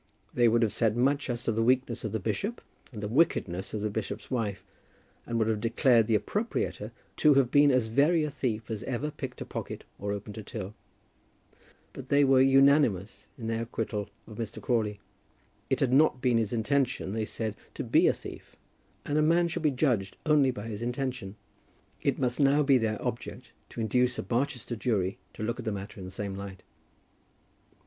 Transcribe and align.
They 0.33 0.47
would 0.47 0.63
have 0.63 0.73
said 0.73 0.97
much 0.97 1.29
as 1.29 1.43
to 1.43 1.51
the 1.51 1.61
weakness 1.61 2.03
of 2.03 2.11
the 2.11 2.19
bishop 2.19 2.59
and 2.91 3.03
the 3.03 3.07
wickedness 3.07 3.71
of 3.71 3.81
the 3.81 3.89
bishop's 3.91 4.31
wife, 4.31 4.63
and 5.27 5.37
would 5.37 5.47
have 5.47 5.61
declared 5.61 6.07
the 6.07 6.17
appropriator 6.17 6.89
to 7.17 7.35
have 7.35 7.51
been 7.51 7.69
as 7.69 7.85
very 7.85 8.23
a 8.23 8.31
thief 8.31 8.71
as 8.71 8.81
ever 8.85 9.11
picked 9.11 9.41
a 9.41 9.45
pocket 9.45 9.83
or 9.99 10.11
opened 10.11 10.39
a 10.39 10.43
till; 10.43 10.73
but 11.93 12.09
they 12.09 12.23
were 12.23 12.41
unanimous 12.41 13.27
in 13.37 13.45
their 13.45 13.61
acquittal 13.61 14.09
of 14.25 14.37
Mr. 14.39 14.59
Crawley. 14.59 14.99
It 15.69 15.81
had 15.81 15.93
not 15.93 16.19
been 16.19 16.39
his 16.39 16.51
intention, 16.51 17.11
they 17.13 17.25
said, 17.25 17.55
to 17.75 17.83
be 17.83 18.07
a 18.07 18.13
thief, 18.13 18.55
and 19.05 19.19
a 19.19 19.21
man 19.21 19.49
should 19.49 19.61
be 19.61 19.69
judged 19.69 20.17
only 20.25 20.49
by 20.49 20.67
his 20.67 20.81
intention. 20.81 21.35
It 22.01 22.17
must 22.17 22.39
now 22.39 22.63
be 22.63 22.79
their 22.79 22.99
object 23.05 23.51
to 23.69 23.79
induce 23.81 24.17
a 24.17 24.23
Barchester 24.23 24.75
jury 24.75 25.19
to 25.35 25.43
look 25.43 25.59
at 25.59 25.65
the 25.65 25.71
matter 25.71 25.99
in 25.99 26.05
the 26.05 26.09
same 26.11 26.33
light. 26.33 26.63